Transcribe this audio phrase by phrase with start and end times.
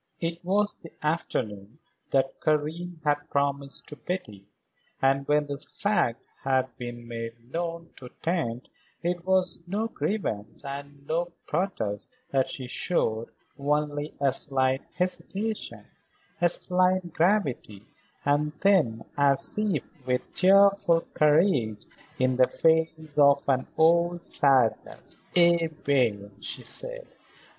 [0.19, 1.77] It was the afternoon
[2.09, 4.47] that Karen had promised to Betty,
[4.99, 8.71] and when this fact had been made known to Tante
[9.03, 13.29] it was no grievance and no protest that she showed,
[13.59, 15.85] only a slight hesitation,
[16.41, 17.85] a slight gravity,
[18.25, 21.85] and then, as if with cheerful courage
[22.17, 27.05] in the face of an old sadness: "Eh bien," she said.